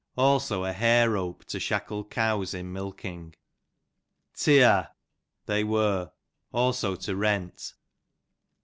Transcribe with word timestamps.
Tee, 0.01 0.07
thee; 0.15 0.21
also 0.23 0.63
a 0.65 0.73
hair 0.73 1.11
rope 1.11 1.45
to 1.45 1.59
shackle 1.59 2.03
cows 2.03 2.55
in 2.55 2.73
milking. 2.73 3.35
Teear, 4.33 4.87
they 5.45 5.63
were; 5.63 6.11
also 6.51 6.95
to 6.95 7.15
rent. 7.15 7.75